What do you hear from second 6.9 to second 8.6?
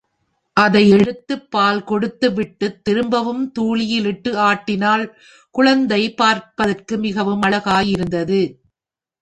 மிகவும் அழகாக இருந்தது.